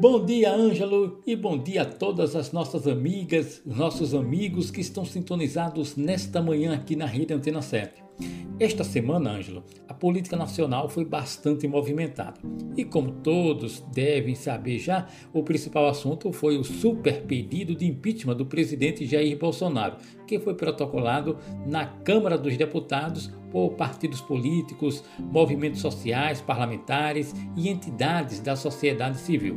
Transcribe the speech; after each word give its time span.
Bom 0.00 0.24
dia, 0.24 0.54
Ângelo, 0.54 1.20
e 1.26 1.34
bom 1.34 1.58
dia 1.58 1.82
a 1.82 1.84
todas 1.84 2.36
as 2.36 2.52
nossas 2.52 2.86
amigas, 2.86 3.60
nossos 3.66 4.14
amigos 4.14 4.70
que 4.70 4.80
estão 4.80 5.04
sintonizados 5.04 5.96
nesta 5.96 6.40
manhã 6.40 6.72
aqui 6.72 6.94
na 6.94 7.04
Rede 7.04 7.34
Antena 7.34 7.60
7. 7.60 8.00
Esta 8.60 8.82
semana, 8.82 9.30
Ângelo, 9.30 9.62
a 9.86 9.94
política 9.94 10.34
nacional 10.34 10.88
foi 10.88 11.04
bastante 11.04 11.68
movimentada. 11.68 12.40
E 12.76 12.84
como 12.84 13.12
todos 13.12 13.80
devem 13.92 14.34
saber 14.34 14.80
já, 14.80 15.06
o 15.32 15.44
principal 15.44 15.86
assunto 15.86 16.32
foi 16.32 16.58
o 16.58 16.64
super 16.64 17.22
pedido 17.22 17.72
de 17.72 17.86
impeachment 17.86 18.34
do 18.34 18.44
presidente 18.44 19.06
Jair 19.06 19.38
Bolsonaro, 19.38 19.98
que 20.26 20.40
foi 20.40 20.54
protocolado 20.54 21.38
na 21.68 21.86
Câmara 21.86 22.36
dos 22.36 22.56
Deputados 22.56 23.32
por 23.52 23.74
partidos 23.74 24.20
políticos, 24.20 25.04
movimentos 25.20 25.80
sociais, 25.80 26.40
parlamentares 26.40 27.32
e 27.56 27.68
entidades 27.68 28.40
da 28.40 28.56
sociedade 28.56 29.20
civil. 29.20 29.56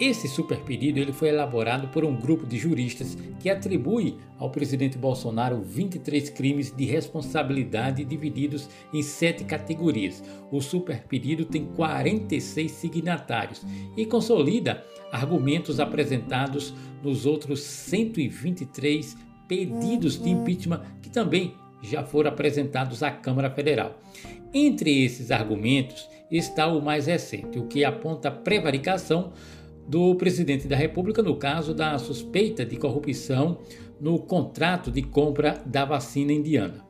Esse 0.00 0.26
super 0.26 0.60
pedido 0.60 0.98
ele 0.98 1.12
foi 1.12 1.28
elaborado 1.28 1.88
por 1.88 2.06
um 2.06 2.16
grupo 2.16 2.46
de 2.46 2.56
juristas 2.56 3.18
que 3.38 3.50
atribui 3.50 4.16
ao 4.38 4.48
presidente 4.48 4.96
Bolsonaro 4.96 5.60
23 5.60 6.30
crimes 6.30 6.74
de 6.74 6.86
responsabilidade 6.86 8.02
divididos 8.02 8.66
em 8.94 9.02
sete 9.02 9.44
categorias. 9.44 10.24
O 10.50 10.58
super 10.62 11.02
pedido 11.02 11.44
tem 11.44 11.66
46 11.66 12.72
signatários 12.72 13.62
e 13.94 14.06
consolida 14.06 14.82
argumentos 15.12 15.78
apresentados 15.78 16.72
nos 17.02 17.26
outros 17.26 17.60
123 17.60 19.18
pedidos 19.46 20.18
de 20.18 20.30
impeachment 20.30 20.80
que 21.02 21.10
também 21.10 21.52
já 21.82 22.02
foram 22.02 22.30
apresentados 22.30 23.02
à 23.02 23.10
Câmara 23.10 23.50
Federal. 23.50 24.00
Entre 24.52 25.04
esses 25.04 25.30
argumentos 25.30 26.08
está 26.30 26.66
o 26.68 26.80
mais 26.80 27.06
recente, 27.06 27.58
o 27.58 27.66
que 27.66 27.84
aponta 27.84 28.30
prevaricação 28.30 29.32
do 29.90 30.14
presidente 30.14 30.68
da 30.68 30.76
República 30.76 31.20
no 31.20 31.34
caso 31.34 31.74
da 31.74 31.98
suspeita 31.98 32.64
de 32.64 32.76
corrupção 32.76 33.58
no 34.00 34.20
contrato 34.20 34.88
de 34.88 35.02
compra 35.02 35.60
da 35.66 35.84
vacina 35.84 36.32
indiana. 36.32 36.86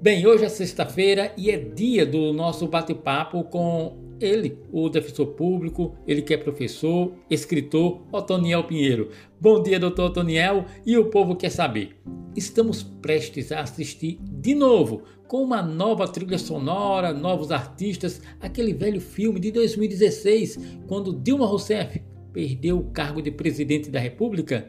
Bem, 0.00 0.26
hoje 0.26 0.46
é 0.46 0.48
sexta-feira 0.48 1.34
e 1.36 1.50
é 1.50 1.58
dia 1.58 2.06
do 2.06 2.32
nosso 2.32 2.66
bate-papo 2.66 3.44
com 3.44 4.02
ele, 4.18 4.58
o 4.72 4.88
defensor 4.88 5.26
público, 5.28 5.94
ele 6.06 6.22
que 6.22 6.32
é 6.32 6.38
professor, 6.38 7.12
escritor, 7.28 8.00
Otoniel 8.10 8.64
Pinheiro. 8.64 9.10
Bom 9.38 9.62
dia, 9.62 9.78
doutor 9.78 10.06
Otoniel, 10.06 10.64
e 10.86 10.96
o 10.96 11.10
povo 11.10 11.36
quer 11.36 11.50
saber. 11.50 11.94
Estamos 12.34 12.82
prestes 12.82 13.52
a 13.52 13.60
assistir 13.60 14.18
de 14.22 14.54
novo, 14.54 15.02
com 15.28 15.42
uma 15.42 15.60
nova 15.60 16.08
trilha 16.08 16.38
sonora, 16.38 17.12
novos 17.12 17.50
artistas, 17.50 18.22
aquele 18.40 18.72
velho 18.72 19.00
filme 19.00 19.38
de 19.38 19.52
2016, 19.52 20.58
quando 20.86 21.12
Dilma 21.12 21.46
Rousseff 21.46 22.00
perdeu 22.34 22.78
o 22.78 22.84
cargo 22.90 23.22
de 23.22 23.30
presidente 23.30 23.88
da 23.88 24.00
República? 24.00 24.66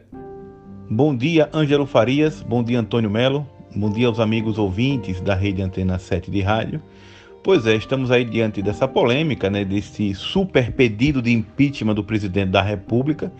Bom 0.88 1.16
dia, 1.16 1.50
Ângelo 1.52 1.84
Farias. 1.84 2.40
Bom 2.40 2.62
dia, 2.62 2.78
Antônio 2.78 3.10
Melo. 3.10 3.44
Bom 3.74 3.90
dia 3.90 4.06
aos 4.06 4.20
amigos 4.20 4.56
ouvintes 4.56 5.20
da 5.20 5.34
Rede 5.34 5.62
Antena 5.62 5.98
7 5.98 6.30
de 6.30 6.40
rádio. 6.40 6.80
Pois 7.42 7.66
é, 7.66 7.74
estamos 7.74 8.12
aí 8.12 8.24
diante 8.24 8.62
dessa 8.62 8.86
polêmica, 8.86 9.50
né, 9.50 9.64
desse 9.64 10.14
super 10.14 10.70
pedido 10.72 11.20
de 11.20 11.32
impeachment 11.32 11.94
do 11.94 12.04
presidente 12.04 12.50
da 12.50 12.62
República. 12.62 13.32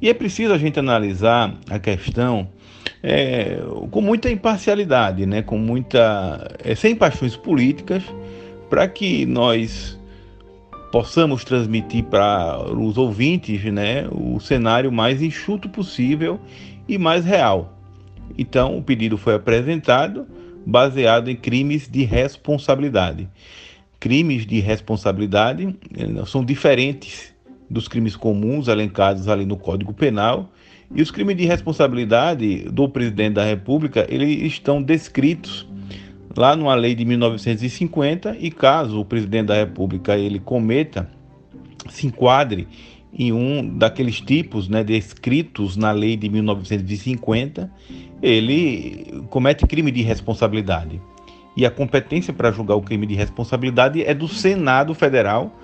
E 0.00 0.08
é 0.08 0.14
preciso 0.14 0.54
a 0.54 0.58
gente 0.58 0.78
analisar 0.78 1.54
a 1.68 1.78
questão 1.78 2.48
é, 3.02 3.58
com 3.90 4.00
muita 4.00 4.30
imparcialidade, 4.30 5.26
né, 5.26 5.42
com 5.42 5.58
muita. 5.58 6.56
É, 6.64 6.74
sem 6.74 6.96
paixões 6.96 7.36
políticas, 7.36 8.02
para 8.70 8.88
que 8.88 9.26
nós 9.26 9.98
possamos 10.94 11.42
transmitir 11.42 12.04
para 12.04 12.72
os 12.72 12.96
ouvintes 12.96 13.64
né, 13.64 14.06
o 14.12 14.38
cenário 14.38 14.92
mais 14.92 15.20
enxuto 15.20 15.68
possível 15.68 16.38
e 16.88 16.96
mais 16.96 17.24
real. 17.24 17.76
Então, 18.38 18.78
o 18.78 18.82
pedido 18.82 19.18
foi 19.18 19.34
apresentado 19.34 20.24
baseado 20.64 21.28
em 21.28 21.34
crimes 21.34 21.88
de 21.88 22.04
responsabilidade. 22.04 23.28
Crimes 23.98 24.46
de 24.46 24.60
responsabilidade 24.60 25.74
eh, 25.98 26.26
são 26.26 26.44
diferentes 26.44 27.34
dos 27.68 27.88
crimes 27.88 28.14
comuns 28.14 28.68
elencados 28.68 29.26
ali 29.26 29.44
no 29.44 29.56
Código 29.56 29.92
Penal. 29.92 30.48
E 30.94 31.02
os 31.02 31.10
crimes 31.10 31.36
de 31.36 31.44
responsabilidade 31.44 32.68
do 32.70 32.88
presidente 32.88 33.34
da 33.34 33.44
República, 33.44 34.06
eles 34.08 34.40
estão 34.44 34.80
descritos 34.80 35.66
lá 36.36 36.56
numa 36.56 36.74
lei 36.74 36.94
de 36.94 37.04
1950 37.04 38.36
e 38.38 38.50
caso 38.50 39.00
o 39.00 39.04
presidente 39.04 39.46
da 39.46 39.54
República 39.54 40.16
ele 40.16 40.38
cometa, 40.38 41.08
se 41.88 42.06
enquadre 42.06 42.66
em 43.16 43.32
um 43.32 43.78
daqueles 43.78 44.20
tipos 44.20 44.68
né, 44.68 44.82
descritos 44.82 45.76
na 45.76 45.92
lei 45.92 46.16
de 46.16 46.28
1950, 46.28 47.70
ele 48.20 49.22
comete 49.30 49.66
crime 49.66 49.92
de 49.92 50.02
responsabilidade. 50.02 51.00
E 51.56 51.64
a 51.64 51.70
competência 51.70 52.32
para 52.32 52.50
julgar 52.50 52.74
o 52.74 52.82
crime 52.82 53.06
de 53.06 53.14
responsabilidade 53.14 54.02
é 54.02 54.12
do 54.12 54.26
Senado 54.26 54.92
Federal, 54.94 55.56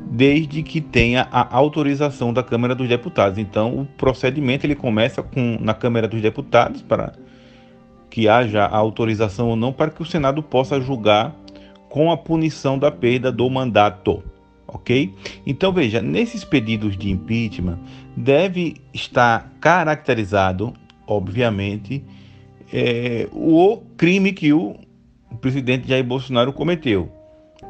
desde 0.00 0.64
que 0.64 0.80
tenha 0.80 1.28
a 1.30 1.56
autorização 1.56 2.32
da 2.32 2.42
Câmara 2.42 2.74
dos 2.74 2.88
Deputados. 2.88 3.38
Então, 3.38 3.82
o 3.82 3.84
procedimento 3.96 4.66
ele 4.66 4.74
começa 4.74 5.22
com 5.22 5.56
na 5.60 5.72
Câmara 5.72 6.08
dos 6.08 6.20
Deputados 6.20 6.82
para 6.82 7.12
que 8.14 8.28
haja 8.28 8.64
a 8.64 8.76
autorização 8.76 9.48
ou 9.48 9.56
não 9.56 9.72
para 9.72 9.90
que 9.90 10.00
o 10.00 10.04
Senado 10.04 10.40
possa 10.40 10.80
julgar 10.80 11.34
com 11.88 12.12
a 12.12 12.16
punição 12.16 12.78
da 12.78 12.88
perda 12.88 13.32
do 13.32 13.50
mandato. 13.50 14.22
Ok? 14.68 15.12
Então 15.44 15.72
veja, 15.72 16.00
nesses 16.00 16.44
pedidos 16.44 16.96
de 16.96 17.10
impeachment 17.10 17.76
deve 18.16 18.76
estar 18.94 19.52
caracterizado, 19.60 20.72
obviamente, 21.08 22.04
é, 22.72 23.28
o 23.32 23.82
crime 23.96 24.32
que 24.32 24.52
o 24.52 24.76
presidente 25.40 25.88
Jair 25.88 26.04
Bolsonaro 26.04 26.52
cometeu. 26.52 27.10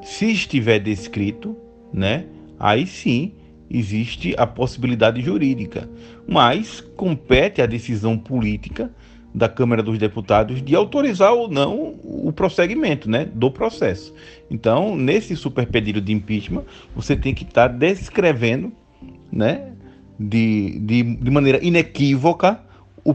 Se 0.03 0.31
estiver 0.31 0.79
descrito, 0.79 1.57
né, 1.91 2.27
aí 2.61 2.87
sim 2.87 3.33
existe 3.71 4.35
a 4.37 4.47
possibilidade 4.47 5.23
jurídica, 5.23 5.89
mas 6.29 6.83
compete 6.83 7.63
à 7.63 7.67
decisão 7.67 8.19
política 8.19 8.93
da 9.35 9.49
Câmara 9.49 9.83
dos 9.83 9.99
Deputados 9.99 10.63
de 10.63 10.77
autorizar 10.77 11.33
ou 11.33 11.49
não 11.49 11.95
o 12.05 12.33
prosseguimento 12.33 13.11
né, 13.11 13.25
do 13.25 13.51
processo. 13.51 14.15
Então, 14.49 14.97
nesse 14.97 15.35
super 15.35 15.67
pedido 15.67 16.01
de 16.01 16.13
impeachment, 16.13 16.63
você 16.95 17.17
tem 17.17 17.35
que 17.35 17.43
estar 17.43 17.69
tá 17.69 17.75
descrevendo 17.75 18.73
né, 19.33 19.73
de, 20.19 20.79
de, 20.79 21.03
de 21.17 21.31
maneira 21.31 21.59
inequívoca 21.65 22.61
o, 23.05 23.15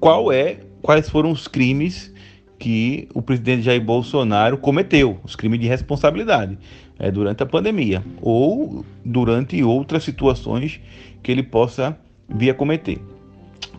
qual 0.00 0.32
é, 0.32 0.58
quais 0.82 1.08
foram 1.08 1.30
os 1.30 1.46
crimes 1.46 2.12
que 2.58 3.08
o 3.14 3.22
presidente 3.22 3.62
Jair 3.62 3.82
Bolsonaro 3.82 4.58
cometeu, 4.58 5.18
os 5.24 5.36
crimes 5.36 5.60
de 5.60 5.66
responsabilidade 5.66 6.58
é, 6.98 7.10
durante 7.10 7.42
a 7.42 7.46
pandemia 7.46 8.02
ou 8.20 8.84
durante 9.04 9.62
outras 9.62 10.02
situações 10.02 10.80
que 11.22 11.30
ele 11.30 11.42
possa 11.42 11.96
vir 12.28 12.50
a 12.50 12.54
cometer. 12.54 13.00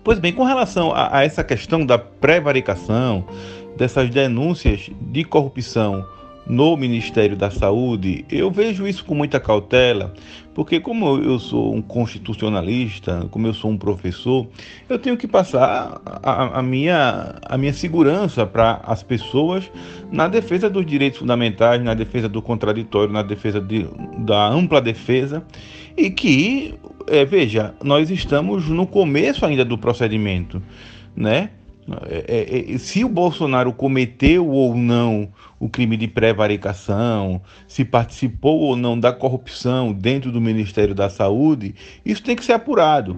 Pois 0.04 0.20
bem, 0.20 0.34
com 0.34 0.44
relação 0.44 0.92
a, 0.92 1.18
a 1.18 1.24
essa 1.24 1.44
questão 1.44 1.86
da 1.86 1.98
prevaricação, 1.98 3.26
dessas 3.78 4.10
denúncias 4.10 4.90
de 5.02 5.24
corrupção 5.24 6.06
no 6.46 6.76
Ministério 6.76 7.38
da 7.38 7.50
Saúde, 7.50 8.26
eu 8.30 8.52
vejo 8.52 8.86
isso 8.86 9.06
com 9.06 9.16
muita 9.16 9.40
cautela, 9.40 10.14
porque 10.54 10.80
como 10.80 11.18
eu 11.18 11.40
sou 11.40 11.74
um 11.74 11.82
constitucionalista, 11.82 13.28
como 13.32 13.48
eu 13.48 13.54
sou 13.54 13.72
um 13.72 13.78
professor, 13.78 14.48
eu 14.90 15.00
tenho 15.00 15.16
que 15.16 15.28
passar 15.28 16.02
a, 16.06 16.60
a 16.60 16.62
minha, 16.62 17.36
a 17.46 17.58
minha 17.58 17.74
segurança 17.74 18.46
para 18.46 18.82
as 18.86 19.02
pessoas 19.02 19.72
na 20.12 20.28
defesa 20.28 20.70
dos 20.70 20.86
direitos 20.86 21.20
fundamentais, 21.20 21.82
na 21.82 21.94
defesa 21.94 22.28
do 22.28 22.42
contraditório, 22.42 23.14
na 23.14 23.24
defesa 23.24 23.62
de, 23.62 23.88
da 24.20 24.48
ampla 24.48 24.82
defesa, 24.82 25.44
e 25.96 26.10
que 26.10 26.76
é, 27.08 27.26
veja, 27.26 27.74
nós 27.84 28.10
estamos 28.10 28.68
no 28.68 28.88
começo 28.88 29.46
ainda 29.46 29.66
do 29.66 29.78
procedimento, 29.78 30.62
né? 31.16 31.50
É, 32.08 32.26
é, 32.28 32.74
é, 32.74 32.78
se 32.78 33.04
o 33.04 33.10
Bolsonaro 33.10 33.74
cometeu 33.74 34.48
ou 34.48 34.76
não 34.76 35.28
o 35.60 35.68
crime 35.68 35.98
de 35.98 36.08
prevaricação, 36.08 37.42
se 37.68 37.84
participou 37.84 38.60
ou 38.62 38.76
não 38.76 38.98
da 38.98 39.12
corrupção 39.12 39.92
dentro 39.92 40.32
do 40.32 40.40
Ministério 40.40 40.96
da 40.96 41.10
Saúde, 41.10 41.76
isso 42.06 42.24
tem 42.24 42.36
que 42.36 42.46
ser 42.46 42.54
apurado. 42.54 43.18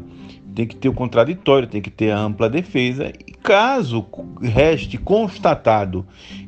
Tem 0.56 0.66
que 0.66 0.76
ter 0.76 0.90
o 0.90 0.94
contraditório, 0.94 1.68
tem 1.68 1.82
que 1.82 1.92
ter 1.92 2.12
a 2.12 2.18
ampla 2.18 2.50
defesa. 2.50 3.12
E 3.28 3.34
caso 3.34 4.06
reste 4.42 4.98
constatado 4.98 6.06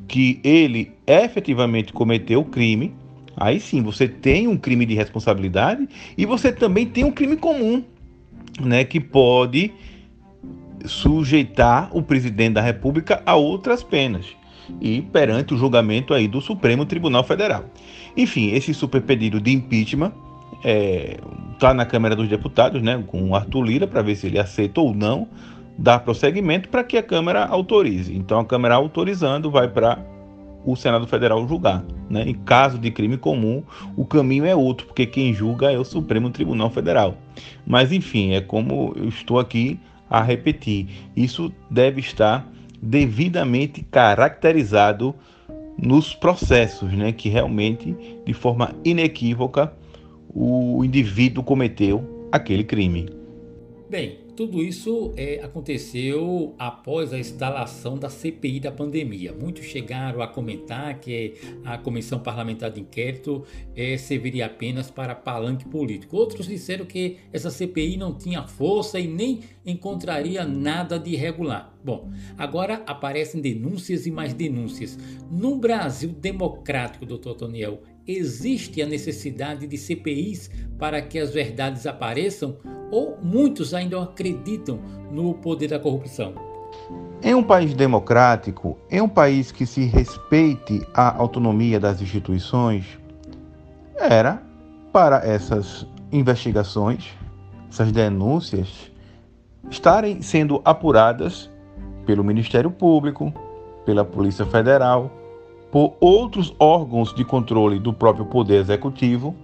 que 0.08 0.40
ele 0.44 0.94
efetivamente 1.06 1.92
cometeu 1.92 2.40
o 2.40 2.46
crime, 2.46 2.96
Aí 3.40 3.60
sim, 3.60 3.84
você 3.84 4.08
tem 4.08 4.48
um 4.48 4.58
crime 4.58 4.84
de 4.84 4.96
responsabilidade 4.96 5.88
e 6.18 6.26
você 6.26 6.52
também 6.52 6.88
tem 6.88 7.04
um 7.04 7.12
crime 7.12 7.38
comum, 7.38 7.84
né, 8.60 8.84
que 8.84 9.00
pode 9.00 9.72
sujeitar 10.86 11.90
o 11.96 12.02
presidente 12.02 12.54
da 12.54 12.62
República 12.62 13.22
a 13.26 13.36
outras 13.36 13.84
penas 13.84 14.26
e 14.82 15.02
perante 15.02 15.54
o 15.54 15.58
julgamento 15.58 16.14
aí 16.14 16.28
do 16.28 16.42
Supremo 16.42 16.86
Tribunal 16.86 17.24
Federal. 17.24 17.66
Enfim, 18.16 18.52
esse 18.54 18.74
super 18.74 19.02
pedido 19.02 19.40
de 19.40 19.52
impeachment 19.52 20.12
é, 20.64 21.18
está 21.54 21.74
na 21.74 21.86
Câmara 21.86 22.16
dos 22.16 22.28
Deputados, 22.28 22.82
né, 22.82 23.04
com 23.06 23.30
o 23.30 23.36
Arthur 23.36 23.62
Lira, 23.62 23.88
para 23.88 24.02
ver 24.02 24.16
se 24.16 24.26
ele 24.26 24.40
aceita 24.40 24.82
ou 24.82 24.96
não 24.96 25.28
dar 25.78 26.00
prosseguimento 26.00 26.70
para 26.70 26.84
que 26.84 26.98
a 26.98 27.04
Câmara 27.04 27.46
autorize. 27.46 28.16
Então, 28.16 28.40
a 28.40 28.46
Câmara 28.46 28.74
autorizando 28.74 29.52
vai 29.52 29.68
para 29.68 30.00
o 30.66 30.76
Senado 30.76 31.08
Federal 31.08 31.48
julgar. 31.48 31.84
Né? 32.10 32.24
Em 32.28 32.34
caso 32.34 32.78
de 32.78 32.92
crime 32.92 33.18
comum, 33.18 33.64
o 33.96 34.06
caminho 34.06 34.46
é 34.46 34.56
outro, 34.56 34.88
porque 34.88 35.06
quem 35.06 35.34
julga 35.34 35.72
é 35.72 35.78
o 35.78 35.86
Supremo 35.86 36.30
Tribunal 36.30 36.70
Federal. 36.70 37.18
Mas, 37.66 37.92
enfim, 37.92 38.34
é 38.34 38.42
como 38.42 38.94
eu 38.96 39.08
estou 39.08 39.40
aqui 39.40 39.80
a 40.10 40.22
repetir: 40.22 40.88
isso 41.16 41.52
deve 41.70 42.02
estar 42.02 42.50
devidamente 42.82 43.82
caracterizado 43.84 45.16
nos 45.78 46.14
processos, 46.14 46.92
né, 46.92 47.12
que 47.12 47.30
realmente, 47.30 47.96
de 48.26 48.34
forma 48.34 48.74
inequívoca, 48.84 49.72
o 50.34 50.84
indivíduo 50.84 51.44
cometeu 51.44 52.28
aquele 52.32 52.64
crime. 52.64 53.10
Bem, 53.90 54.18
tudo 54.38 54.62
isso 54.62 55.12
é, 55.18 55.44
aconteceu 55.44 56.54
após 56.60 57.12
a 57.12 57.18
instalação 57.18 57.98
da 57.98 58.08
CPI 58.08 58.60
da 58.60 58.72
pandemia. 58.72 59.34
Muitos 59.34 59.66
chegaram 59.66 60.22
a 60.22 60.28
comentar 60.28 61.00
que 61.00 61.34
a 61.66 61.76
Comissão 61.80 62.20
Parlamentar 62.20 62.70
de 62.70 62.80
Inquérito 62.80 63.44
é, 63.76 63.98
serviria 63.98 64.46
apenas 64.46 64.92
para 64.92 65.16
palanque 65.16 65.68
político. 65.68 66.16
Outros 66.16 66.46
disseram 66.46 66.86
que 66.86 67.18
essa 67.34 67.50
CPI 67.50 67.98
não 67.98 68.14
tinha 68.14 68.48
força 68.48 69.00
e 69.00 69.08
nem 69.08 69.40
encontraria 69.66 70.46
nada 70.46 71.00
de 71.00 71.14
irregular. 71.14 71.76
Bom, 71.84 72.12
agora 72.38 72.84
aparecem 72.86 73.42
denúncias 73.42 74.06
e 74.06 74.12
mais 74.12 74.36
denúncias. 74.36 75.00
No 75.32 75.56
Brasil 75.58 76.10
democrático, 76.10 77.08
doutor 77.08 77.34
Toniel, 77.34 77.82
existe 78.08 78.82
a 78.82 78.86
necessidade 78.86 79.68
de 79.68 79.78
CPIs 79.78 80.50
para 80.80 81.02
que 81.02 81.20
as 81.20 81.34
verdades 81.34 81.86
apareçam? 81.86 82.58
ou 82.92 83.18
muitos 83.22 83.74
ainda 83.74 84.02
acreditam 84.02 84.80
no 85.12 85.34
poder 85.34 85.70
da 85.70 85.80
corrupção? 85.80 86.34
Em 87.22 87.34
um 87.34 87.44
país 87.44 87.74
democrático, 87.74 88.78
em 88.90 89.02
um 89.02 89.10
país 89.10 89.52
que 89.52 89.66
se 89.66 89.86
respeite 89.86 90.86
a 90.94 91.16
autonomia 91.18 91.80
das 91.80 92.02
instituições, 92.02 92.86
era 93.96 94.42
para 94.94 95.26
essas 95.26 95.86
investigações, 96.12 97.08
essas 97.70 97.92
denúncias, 97.92 98.92
estarem 99.70 100.22
sendo 100.22 100.62
apuradas 100.64 101.50
pelo 102.06 102.24
Ministério 102.24 102.72
Público, 102.72 103.34
pela 103.86 104.06
Polícia 104.06 104.46
Federal, 104.46 105.12
por 105.78 105.96
outros 106.00 106.56
órgãos 106.58 107.14
de 107.14 107.24
controle 107.24 107.78
do 107.78 107.94
próprio 107.94 108.26
Poder 108.26 108.56
Executivo, 108.56 109.36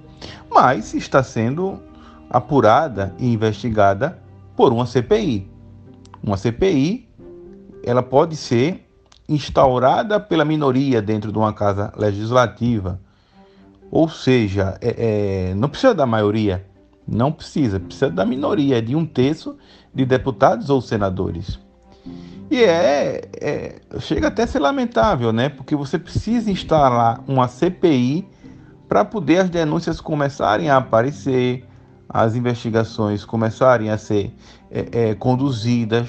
mas 0.50 0.96
está 0.96 1.22
sendo 1.22 1.80
apurada 2.28 3.14
e 3.20 3.32
investigada 3.32 4.20
por 4.56 4.74
uma 4.74 4.88
CPI. 4.88 5.48
Uma 6.24 6.36
CPI, 6.36 7.08
ela 7.84 8.02
pode 8.02 8.36
ser 8.36 8.84
instaurada 9.30 10.20
pela 10.20 10.44
minoria 10.44 11.04
dentro 11.04 11.32
de 11.32 11.38
uma 11.38 11.54
casa 11.54 11.94
legislativa, 11.96 13.00
ou 13.92 14.10
seja, 14.10 14.76
é, 14.82 15.52
é, 15.52 15.54
não 15.54 15.70
precisa 15.70 15.94
da 15.94 16.08
maioria, 16.08 16.66
não 17.08 17.32
precisa, 17.32 17.80
precisa 17.80 18.10
da 18.10 18.26
minoria, 18.26 18.82
de 18.82 18.96
um 18.96 19.06
terço 19.06 19.56
de 19.94 20.04
deputados 20.04 20.72
ou 20.72 20.82
senadores. 20.82 21.60
E 22.54 22.64
é, 22.64 23.22
é, 23.42 23.76
chega 24.00 24.28
até 24.28 24.44
a 24.44 24.48
ser 24.48 24.60
lamentável, 24.60 25.34
né? 25.34 25.50
Porque 25.50 25.76
você 25.76 25.98
precisa 25.98 26.52
instalar 26.52 27.20
uma 27.28 27.48
CPI 27.48 28.28
para 28.88 29.04
poder 29.04 29.40
as 29.40 29.50
denúncias 29.50 30.00
começarem 30.00 30.70
a 30.70 30.78
aparecer, 30.78 31.66
as 32.08 32.36
investigações 32.36 33.26
começarem 33.26 33.90
a 33.90 33.98
ser 33.98 34.32
é, 34.70 34.86
é, 34.92 35.16
conduzidas. 35.16 36.08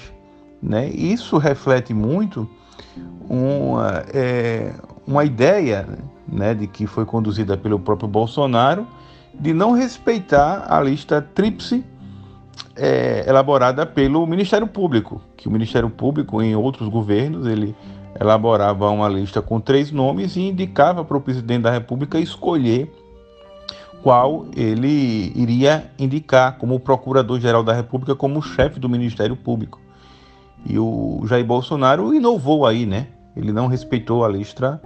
Né? 0.62 0.90
Isso 0.90 1.38
reflete 1.38 1.94
muito 1.94 2.46
uma, 3.26 4.04
é, 4.12 4.70
uma 5.06 5.24
ideia 5.24 5.88
né, 6.28 6.52
de 6.52 6.66
que 6.66 6.86
foi 6.86 7.06
conduzida 7.06 7.56
pelo 7.56 7.78
próprio 7.80 8.06
Bolsonaro 8.06 8.86
de 9.32 9.54
não 9.54 9.72
respeitar 9.72 10.66
a 10.68 10.78
lista 10.82 11.22
tríplice 11.22 11.82
é, 12.76 13.24
elaborada 13.28 13.86
pelo 13.86 14.26
Ministério 14.26 14.66
Público, 14.66 15.20
que 15.36 15.48
o 15.48 15.50
Ministério 15.50 15.88
Público 15.88 16.42
em 16.42 16.56
outros 16.56 16.88
governos 16.88 17.46
ele 17.46 17.74
elaborava 18.20 18.88
uma 18.90 19.08
lista 19.08 19.42
com 19.42 19.60
três 19.60 19.90
nomes 19.90 20.36
e 20.36 20.42
indicava 20.42 21.04
para 21.04 21.16
o 21.16 21.20
presidente 21.20 21.62
da 21.62 21.70
República 21.70 22.18
escolher 22.18 22.92
qual 24.02 24.46
ele 24.54 25.32
iria 25.34 25.90
indicar 25.98 26.58
como 26.58 26.78
procurador-geral 26.78 27.64
da 27.64 27.72
República, 27.72 28.14
como 28.14 28.42
chefe 28.42 28.78
do 28.78 28.88
Ministério 28.88 29.34
Público. 29.34 29.80
E 30.68 30.78
o 30.78 31.22
Jair 31.26 31.44
Bolsonaro 31.44 32.14
inovou 32.14 32.66
aí, 32.66 32.86
né? 32.86 33.08
Ele 33.36 33.50
não 33.50 33.66
respeitou 33.66 34.24
a 34.24 34.28
lista 34.28 34.80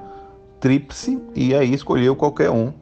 tríplice 0.61 1.21
e 1.35 1.55
aí 1.55 1.73
escolheu 1.73 2.17
qualquer 2.17 2.51
um 2.51 2.73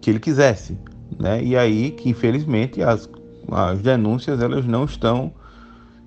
que 0.00 0.10
ele 0.10 0.20
quisesse, 0.20 0.78
né? 1.18 1.42
E 1.42 1.56
aí 1.56 1.90
que 1.90 2.08
infelizmente 2.08 2.82
as, 2.82 3.10
as 3.50 3.80
denúncias 3.80 4.40
elas 4.40 4.66
não 4.66 4.84
estão 4.84 5.32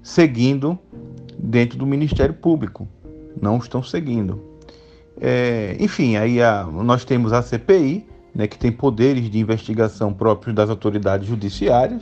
seguindo 0.04 0.78
dentro 1.38 1.78
do 1.78 1.86
Ministério 1.86 2.34
Público, 2.34 2.88
não 3.40 3.58
estão 3.58 3.84
seguindo. 3.84 4.42
É, 5.20 5.76
enfim, 5.80 6.16
aí 6.16 6.42
a, 6.42 6.66
nós 6.66 7.06
temos 7.06 7.34
a 7.34 7.42
CPI, 7.42 8.08
né, 8.34 8.48
que 8.48 8.58
tem 8.58 8.72
poderes 8.72 9.30
de 9.30 9.40
investigação 9.40 10.14
próprios 10.14 10.56
das 10.56 10.70
autoridades 10.70 11.28
judiciárias, 11.28 12.02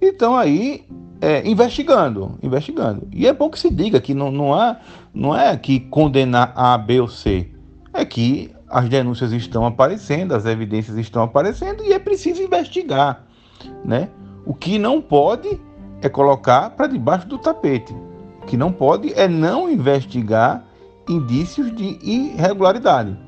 e 0.00 0.06
estão 0.06 0.36
aí 0.36 0.84
é, 1.20 1.46
investigando, 1.48 2.38
investigando. 2.42 3.08
E 3.12 3.26
é 3.26 3.32
bom 3.32 3.48
que 3.48 3.58
se 3.58 3.70
diga 3.70 4.00
que 4.00 4.14
não, 4.14 4.30
não, 4.30 4.54
há, 4.54 4.78
não 5.14 5.34
é 5.36 5.56
que 5.56 5.80
condenar 5.80 6.52
A, 6.54 6.76
B 6.76 7.00
ou 7.00 7.08
C, 7.08 7.50
é 7.92 8.04
que 8.04 8.50
as 8.68 8.88
denúncias 8.88 9.32
estão 9.32 9.64
aparecendo, 9.64 10.34
as 10.34 10.44
evidências 10.44 10.96
estão 10.98 11.22
aparecendo 11.22 11.84
e 11.84 11.92
é 11.92 11.98
preciso 11.98 12.42
investigar, 12.42 13.24
né? 13.84 14.08
O 14.46 14.54
que 14.54 14.78
não 14.78 15.02
pode 15.02 15.60
é 16.00 16.08
colocar 16.08 16.70
para 16.70 16.86
debaixo 16.86 17.26
do 17.26 17.36
tapete. 17.36 17.92
O 18.42 18.46
que 18.46 18.56
não 18.56 18.70
pode 18.70 19.12
é 19.14 19.26
não 19.26 19.68
investigar 19.68 20.64
indícios 21.08 21.74
de 21.74 21.98
irregularidade. 22.00 23.18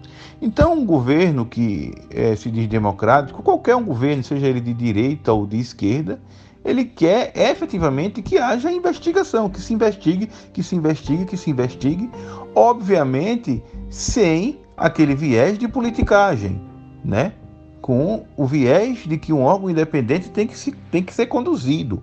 Então, 0.40 0.74
um 0.74 0.86
governo 0.86 1.44
que 1.44 1.92
é, 2.10 2.36
se 2.36 2.48
diz 2.50 2.68
democrático, 2.68 3.42
qualquer 3.42 3.74
um 3.74 3.84
governo, 3.84 4.22
seja 4.22 4.46
ele 4.46 4.60
de 4.60 4.72
direita 4.72 5.32
ou 5.32 5.44
de 5.44 5.58
esquerda, 5.58 6.20
ele 6.64 6.84
quer 6.84 7.32
efetivamente 7.34 8.22
que 8.22 8.38
haja 8.38 8.70
investigação, 8.70 9.48
que 9.48 9.60
se 9.60 9.74
investigue, 9.74 10.28
que 10.52 10.62
se 10.62 10.76
investigue, 10.76 11.24
que 11.24 11.36
se 11.36 11.50
investigue, 11.50 12.08
obviamente 12.54 13.60
sem 13.90 14.60
aquele 14.76 15.16
viés 15.16 15.58
de 15.58 15.66
politicagem, 15.66 16.60
né? 17.04 17.32
Com 17.80 18.26
o 18.36 18.46
viés 18.46 18.98
de 19.06 19.16
que 19.16 19.32
um 19.32 19.42
órgão 19.42 19.70
independente 19.70 20.30
tem 20.30 20.46
que, 20.46 20.58
se, 20.58 20.72
tem 20.90 21.02
que 21.02 21.14
ser 21.14 21.26
conduzido 21.26 22.02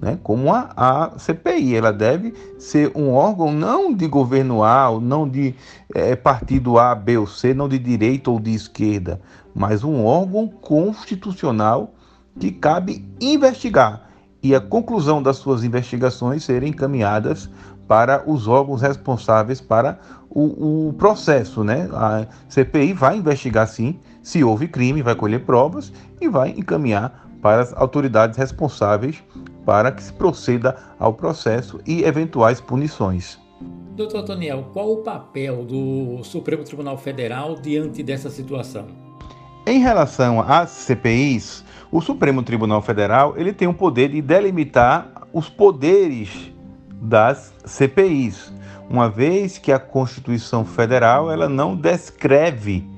né, 0.00 0.18
como 0.22 0.52
a, 0.52 0.70
a, 0.76 1.18
CPI. 1.18 1.76
Ela 1.76 1.92
deve 1.92 2.34
ser 2.58 2.92
um 2.94 3.12
órgão 3.12 3.52
não 3.52 3.92
de 3.92 4.06
governo 4.06 4.62
A, 4.62 4.98
não 5.00 5.28
de 5.28 5.54
é, 5.94 6.14
partido 6.16 6.78
A, 6.78 6.94
B 6.94 7.18
ou 7.18 7.26
C, 7.26 7.52
não 7.54 7.68
de 7.68 7.78
direita 7.78 8.30
ou 8.30 8.38
de 8.40 8.54
esquerda, 8.54 9.20
mas 9.54 9.84
um 9.84 10.04
órgão 10.04 10.48
constitucional 10.48 11.94
que 12.38 12.52
cabe 12.52 13.04
investigar 13.20 14.08
e 14.42 14.54
a 14.54 14.60
conclusão 14.60 15.20
das 15.20 15.36
suas 15.38 15.64
investigações 15.64 16.44
serem 16.44 16.70
encaminhadas 16.70 17.50
para 17.88 18.22
os 18.30 18.46
órgãos 18.46 18.82
responsáveis 18.82 19.60
para 19.60 19.98
o, 20.28 20.88
o, 20.88 20.92
processo. 20.92 21.64
Né? 21.64 21.88
A 21.92 22.26
CPI 22.48 22.92
vai 22.92 23.16
investigar 23.16 23.66
sim 23.66 23.98
se 24.22 24.44
houve 24.44 24.68
crime, 24.68 25.00
vai 25.00 25.14
colher 25.14 25.40
provas 25.44 25.90
e 26.20 26.28
vai 26.28 26.50
encaminhar 26.50 27.26
para 27.40 27.62
as 27.62 27.72
autoridades 27.72 28.36
responsáveis 28.36 29.24
para 29.64 29.90
que 29.90 30.02
se 30.02 30.12
proceda 30.12 30.76
ao 30.98 31.14
processo 31.14 31.80
e 31.86 32.02
eventuais 32.02 32.60
punições. 32.60 33.38
Doutor 33.96 34.22
Toniel, 34.24 34.68
qual 34.72 34.92
o 34.92 34.96
papel 34.98 35.64
do 35.64 36.22
Supremo 36.22 36.62
Tribunal 36.62 36.98
Federal 36.98 37.54
diante 37.54 38.02
dessa 38.02 38.28
situação? 38.28 38.86
Em 39.66 39.80
relação 39.80 40.40
às 40.40 40.70
CPIs, 40.70 41.64
o 41.90 42.00
Supremo 42.00 42.42
Tribunal 42.42 42.82
Federal 42.82 43.34
ele 43.36 43.52
tem 43.52 43.66
o 43.66 43.74
poder 43.74 44.10
de 44.10 44.20
delimitar 44.20 45.26
os 45.32 45.48
poderes 45.48 46.52
das 47.00 47.54
CPIs, 47.64 48.52
uma 48.88 49.08
vez 49.08 49.58
que 49.58 49.72
a 49.72 49.78
Constituição 49.78 50.64
Federal 50.64 51.30
ela 51.30 51.48
não 51.48 51.76
descreve 51.76 52.88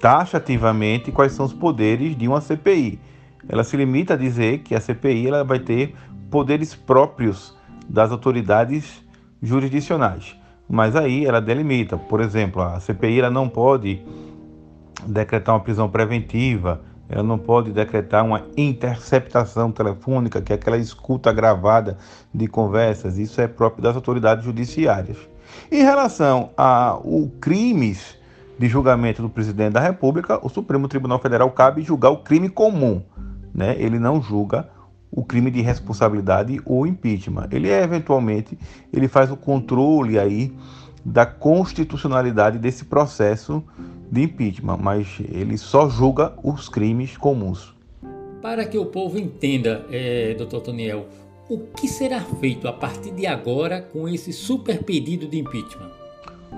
taxativamente 0.00 1.12
quais 1.12 1.32
são 1.32 1.46
os 1.46 1.52
poderes 1.52 2.16
de 2.16 2.28
uma 2.28 2.40
CPI 2.40 3.00
ela 3.48 3.64
se 3.64 3.76
limita 3.76 4.14
a 4.14 4.16
dizer 4.16 4.58
que 4.58 4.74
a 4.74 4.80
CPI 4.80 5.28
ela 5.28 5.44
vai 5.44 5.58
ter 5.58 5.94
poderes 6.30 6.74
próprios 6.74 7.56
das 7.88 8.10
autoridades 8.10 9.02
jurisdicionais. 9.42 10.36
Mas 10.68 10.96
aí 10.96 11.26
ela 11.26 11.40
delimita, 11.40 11.96
por 11.96 12.20
exemplo, 12.20 12.62
a 12.62 12.80
CPI 12.80 13.20
ela 13.20 13.30
não 13.30 13.48
pode 13.48 14.02
decretar 15.06 15.54
uma 15.54 15.60
prisão 15.60 15.88
preventiva, 15.88 16.80
ela 17.08 17.22
não 17.22 17.38
pode 17.38 17.70
decretar 17.70 18.24
uma 18.24 18.42
interceptação 18.56 19.70
telefônica, 19.70 20.40
que 20.40 20.52
é 20.52 20.56
aquela 20.56 20.78
escuta 20.78 21.32
gravada 21.32 21.98
de 22.32 22.46
conversas. 22.46 23.18
Isso 23.18 23.40
é 23.40 23.46
próprio 23.46 23.82
das 23.82 23.94
autoridades 23.94 24.44
judiciárias. 24.44 25.16
Em 25.70 25.82
relação 25.82 26.50
a 26.56 26.98
o 27.02 27.30
crimes 27.40 28.16
de 28.58 28.68
julgamento 28.68 29.20
do 29.20 29.28
presidente 29.28 29.74
da 29.74 29.80
República, 29.80 30.38
o 30.44 30.48
Supremo 30.48 30.88
Tribunal 30.88 31.18
Federal 31.18 31.50
cabe 31.50 31.82
julgar 31.82 32.10
o 32.10 32.18
crime 32.18 32.48
comum, 32.48 33.02
né? 33.54 33.76
Ele 33.78 33.98
não 33.98 34.22
julga 34.22 34.68
o 35.10 35.24
crime 35.24 35.50
de 35.50 35.60
responsabilidade 35.60 36.60
ou 36.64 36.86
impeachment. 36.86 37.48
Ele 37.52 37.68
é, 37.68 37.82
eventualmente 37.82 38.58
ele 38.92 39.06
faz 39.06 39.30
o 39.30 39.36
controle 39.36 40.18
aí 40.18 40.52
da 41.04 41.26
constitucionalidade 41.26 42.58
desse 42.58 42.86
processo 42.86 43.62
de 44.14 44.22
impeachment, 44.22 44.78
mas 44.80 45.18
ele 45.28 45.58
só 45.58 45.88
julga 45.88 46.32
os 46.42 46.68
crimes 46.68 47.16
comuns. 47.16 47.74
Para 48.40 48.64
que 48.64 48.78
o 48.78 48.86
povo 48.86 49.18
entenda, 49.18 49.84
é, 49.90 50.34
doutor 50.34 50.60
Toniel, 50.60 51.06
o 51.48 51.58
que 51.58 51.88
será 51.88 52.20
feito 52.20 52.68
a 52.68 52.72
partir 52.72 53.10
de 53.10 53.26
agora 53.26 53.82
com 53.82 54.08
esse 54.08 54.32
super 54.32 54.82
pedido 54.84 55.26
de 55.26 55.38
impeachment? 55.38 55.90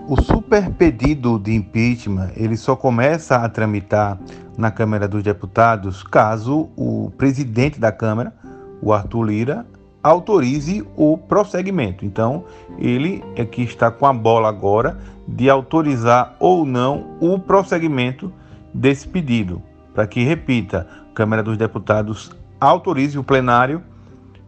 O 0.06 0.20
super 0.20 0.70
pedido 0.70 1.38
de 1.38 1.54
impeachment 1.54 2.30
ele 2.36 2.56
só 2.56 2.76
começa 2.76 3.36
a 3.36 3.48
tramitar 3.48 4.20
na 4.56 4.70
Câmara 4.70 5.08
dos 5.08 5.22
Deputados 5.22 6.02
caso 6.02 6.68
o 6.76 7.10
presidente 7.16 7.80
da 7.80 7.90
Câmara, 7.90 8.34
o 8.82 8.92
Arthur 8.92 9.22
Lira, 9.22 9.66
autorize 10.06 10.86
o 10.94 11.18
prosseguimento. 11.18 12.04
Então, 12.04 12.44
ele 12.78 13.25
é 13.34 13.44
que 13.44 13.62
está 13.62 13.90
com 13.90 14.06
a 14.06 14.12
bola 14.12 14.48
agora 14.48 14.98
de 15.26 15.50
autorizar 15.50 16.36
ou 16.38 16.64
não 16.64 17.16
o 17.20 17.38
prosseguimento 17.40 18.32
desse 18.72 19.08
pedido, 19.08 19.60
para 19.92 20.06
que, 20.06 20.22
repita, 20.22 20.86
a 21.10 21.14
Câmara 21.14 21.42
dos 21.42 21.56
Deputados 21.56 22.30
autorize 22.60 23.18
o 23.18 23.25
plenário 23.25 23.82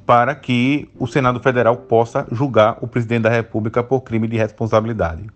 para 0.07 0.33
que 0.35 0.89
o 0.97 1.09
Senado 1.09 1.41
Federal 1.41 1.77
possa 1.77 2.25
julgar 2.31 2.79
o 2.81 2.87
presidente 2.87 3.23
da 3.23 3.31
República 3.31 3.83
por 3.83 4.03
crime 4.03 4.29
de 4.29 4.37
responsabilidade. 4.37 5.29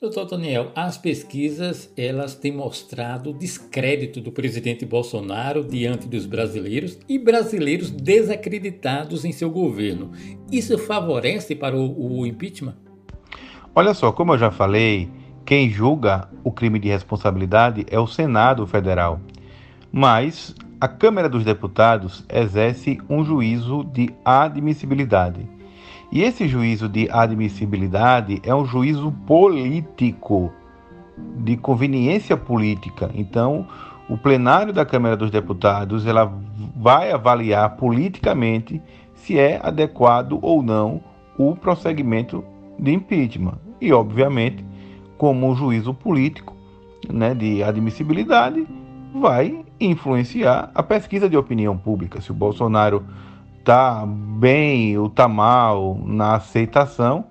Doutor 0.00 0.24
Daniel, 0.24 0.72
as 0.74 0.96
pesquisas 0.96 1.92
elas 1.94 2.34
têm 2.34 2.56
mostrado 2.56 3.34
descrédito 3.34 4.18
do 4.18 4.32
presidente 4.32 4.86
Bolsonaro 4.86 5.62
diante 5.62 6.08
dos 6.08 6.24
brasileiros 6.24 6.98
e 7.06 7.18
brasileiros 7.18 7.90
desacreditados 7.90 9.26
em 9.26 9.32
seu 9.32 9.50
governo. 9.50 10.10
Isso 10.50 10.78
favorece 10.78 11.54
para 11.54 11.76
o, 11.76 12.20
o 12.20 12.26
impeachment? 12.26 12.76
Olha 13.74 13.92
só, 13.92 14.10
como 14.10 14.32
eu 14.32 14.38
já 14.38 14.50
falei, 14.50 15.10
quem 15.44 15.68
julga 15.68 16.30
o 16.42 16.50
crime 16.50 16.78
de 16.78 16.88
responsabilidade 16.88 17.84
é 17.90 18.00
o 18.00 18.06
Senado 18.06 18.66
Federal. 18.66 19.20
Mas 19.92 20.54
a 20.80 20.88
Câmara 20.88 21.28
dos 21.28 21.44
Deputados 21.44 22.24
exerce 22.26 22.98
um 23.06 23.22
juízo 23.22 23.84
de 23.84 24.08
admissibilidade. 24.24 25.46
E 26.12 26.22
esse 26.22 26.48
juízo 26.48 26.88
de 26.88 27.08
admissibilidade 27.10 28.40
é 28.42 28.52
um 28.54 28.64
juízo 28.64 29.12
político, 29.26 30.52
de 31.36 31.56
conveniência 31.56 32.36
política. 32.36 33.10
Então, 33.14 33.66
o 34.08 34.18
plenário 34.18 34.72
da 34.72 34.84
Câmara 34.84 35.16
dos 35.16 35.30
Deputados 35.30 36.04
ela 36.04 36.32
vai 36.76 37.12
avaliar 37.12 37.76
politicamente 37.76 38.82
se 39.14 39.38
é 39.38 39.60
adequado 39.62 40.38
ou 40.42 40.62
não 40.62 41.00
o 41.38 41.54
prosseguimento 41.54 42.42
de 42.76 42.92
impeachment. 42.92 43.58
E, 43.80 43.92
obviamente, 43.92 44.64
como 45.16 45.48
um 45.48 45.54
juízo 45.54 45.94
político 45.94 46.56
né, 47.08 47.34
de 47.34 47.62
admissibilidade, 47.62 48.66
vai 49.14 49.64
influenciar 49.78 50.70
a 50.74 50.82
pesquisa 50.82 51.28
de 51.28 51.36
opinião 51.36 51.76
pública. 51.76 52.20
Se 52.20 52.32
o 52.32 52.34
Bolsonaro 52.34 53.04
está 53.60 54.04
bem 54.06 54.98
ou 54.98 55.06
está 55.06 55.28
mal 55.28 56.00
na 56.04 56.34
aceitação, 56.34 57.26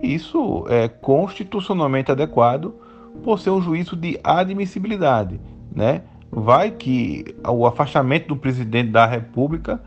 isso 0.00 0.64
é 0.68 0.88
constitucionalmente 0.88 2.10
adequado 2.10 2.74
por 3.22 3.38
ser 3.38 3.50
um 3.50 3.60
juízo 3.60 3.94
de 3.94 4.18
admissibilidade, 4.24 5.40
né? 5.74 6.02
Vai 6.30 6.70
que 6.70 7.36
o 7.46 7.66
afastamento 7.66 8.28
do 8.28 8.36
presidente 8.36 8.90
da 8.90 9.04
República 9.04 9.82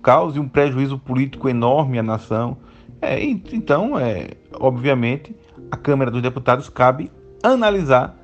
cause 0.00 0.40
um 0.40 0.48
prejuízo 0.48 0.98
político 0.98 1.46
enorme 1.46 1.98
à 1.98 2.02
nação. 2.02 2.56
É, 3.02 3.22
então, 3.22 3.98
é, 3.98 4.28
obviamente, 4.58 5.36
a 5.70 5.76
Câmara 5.76 6.10
dos 6.10 6.22
Deputados 6.22 6.70
cabe 6.70 7.10
analisar 7.42 8.16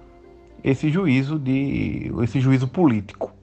esse 0.64 0.90
juízo 0.90 1.38
de 1.38 2.10
esse 2.22 2.40
juízo 2.40 2.66
político. 2.66 3.35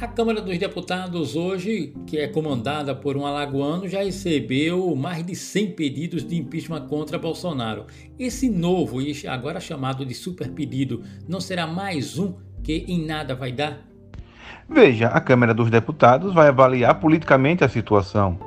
A 0.00 0.08
Câmara 0.08 0.40
dos 0.40 0.56
Deputados 0.56 1.36
hoje, 1.36 1.92
que 2.06 2.16
é 2.16 2.26
comandada 2.26 2.94
por 2.94 3.18
um 3.18 3.26
alagoano, 3.26 3.86
já 3.86 4.02
recebeu 4.02 4.96
mais 4.96 5.22
de 5.22 5.36
100 5.36 5.72
pedidos 5.72 6.26
de 6.26 6.38
impeachment 6.38 6.86
contra 6.86 7.18
Bolsonaro. 7.18 7.84
Esse 8.18 8.48
novo 8.48 9.02
e 9.02 9.12
agora 9.28 9.60
chamado 9.60 10.06
de 10.06 10.14
super 10.14 10.48
pedido 10.52 11.02
não 11.28 11.38
será 11.38 11.66
mais 11.66 12.18
um 12.18 12.32
que 12.62 12.86
em 12.88 13.04
nada 13.04 13.34
vai 13.34 13.52
dar? 13.52 13.80
Veja, 14.66 15.08
a 15.08 15.20
Câmara 15.20 15.52
dos 15.52 15.68
Deputados 15.68 16.32
vai 16.32 16.48
avaliar 16.48 16.94
politicamente 16.98 17.62
a 17.62 17.68
situação, 17.68 18.38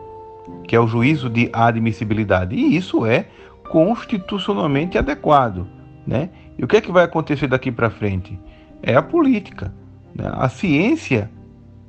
que 0.67 0.75
é 0.75 0.79
o 0.79 0.87
juízo 0.87 1.29
de 1.29 1.51
admissibilidade, 1.53 2.55
e 2.55 2.75
isso 2.75 3.05
é 3.05 3.27
constitucionalmente 3.69 4.97
adequado, 4.97 5.67
né? 6.07 6.31
E 6.57 6.63
o 6.63 6.67
que 6.67 6.77
é 6.77 6.81
que 6.81 6.91
vai 6.91 7.03
acontecer 7.03 7.45
daqui 7.45 7.71
para 7.71 7.91
frente? 7.91 8.39
É 8.81 8.95
a 8.95 9.03
política. 9.03 9.71
Né? 10.15 10.27
A 10.33 10.49
ciência 10.49 11.29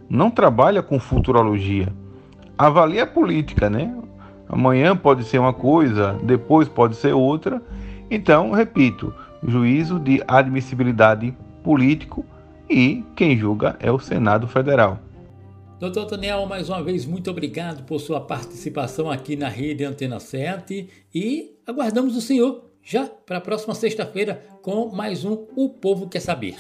não 0.08 0.30
trabalha 0.30 0.82
com 0.82 0.98
futurologia. 0.98 1.92
Avalia 2.56 3.02
a 3.02 3.06
política, 3.06 3.68
né? 3.68 3.94
Amanhã 4.48 4.96
pode 4.96 5.24
ser 5.24 5.38
uma 5.38 5.52
coisa, 5.52 6.18
depois 6.22 6.68
pode 6.68 6.96
ser 6.96 7.12
outra. 7.12 7.62
Então, 8.10 8.52
repito, 8.52 9.12
juízo 9.46 9.98
de 9.98 10.22
admissibilidade 10.26 11.36
político 11.62 12.24
e 12.68 13.04
quem 13.16 13.36
julga 13.36 13.76
é 13.80 13.90
o 13.90 13.98
Senado 13.98 14.46
Federal. 14.46 14.98
Doutor 15.80 16.06
Daniel, 16.06 16.46
mais 16.46 16.68
uma 16.68 16.82
vez, 16.82 17.04
muito 17.04 17.30
obrigado 17.30 17.84
por 17.84 17.98
sua 17.98 18.20
participação 18.20 19.10
aqui 19.10 19.36
na 19.36 19.48
Rede 19.48 19.84
Antena 19.84 20.20
7 20.20 20.88
e 21.14 21.56
aguardamos 21.66 22.16
o 22.16 22.20
senhor 22.20 22.70
já 22.82 23.06
para 23.06 23.38
a 23.38 23.40
próxima 23.40 23.74
sexta-feira 23.74 24.44
com 24.62 24.88
mais 24.94 25.24
um 25.24 25.46
O 25.56 25.68
Povo 25.68 26.08
Quer 26.08 26.20
Saber. 26.20 26.56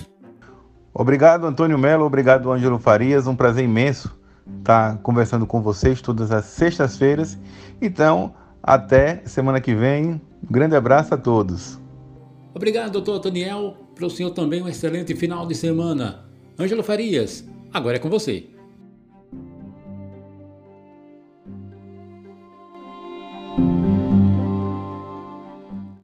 Obrigado, 0.94 1.44
Antônio 1.44 1.76
Melo. 1.76 2.04
Obrigado, 2.04 2.52
Ângelo 2.52 2.78
Farias. 2.78 3.26
Um 3.26 3.34
prazer 3.34 3.64
imenso 3.64 4.16
estar 4.58 4.98
conversando 4.98 5.46
com 5.46 5.60
vocês 5.60 6.00
todas 6.00 6.30
as 6.30 6.44
sextas-feiras. 6.44 7.36
Então, 7.82 8.32
até 8.62 9.22
semana 9.26 9.60
que 9.60 9.74
vem. 9.74 10.20
Um 10.42 10.52
grande 10.52 10.76
abraço 10.76 11.12
a 11.12 11.16
todos. 11.16 11.80
Obrigado, 12.54 12.92
doutor 12.92 13.18
Daniel. 13.18 13.76
Para 13.94 14.06
o 14.06 14.10
senhor 14.10 14.30
também 14.30 14.62
um 14.62 14.68
excelente 14.68 15.14
final 15.16 15.46
de 15.46 15.54
semana. 15.54 16.24
Ângelo 16.58 16.82
Farias, 16.82 17.44
agora 17.72 17.96
é 17.96 17.98
com 17.98 18.08
você. 18.08 18.53